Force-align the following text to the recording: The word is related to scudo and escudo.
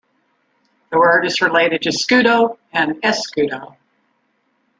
The 0.91 0.97
word 0.97 1.25
is 1.27 1.41
related 1.43 1.83
to 1.83 1.89
scudo 1.89 2.57
and 2.73 2.95
escudo. 3.03 3.77